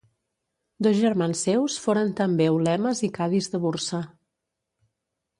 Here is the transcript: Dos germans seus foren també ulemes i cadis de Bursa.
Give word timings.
Dos 0.85 0.95
germans 0.99 1.41
seus 1.47 1.75
foren 1.83 2.09
també 2.19 2.47
ulemes 2.55 3.01
i 3.07 3.09
cadis 3.19 3.51
de 3.57 3.61
Bursa. 3.67 4.01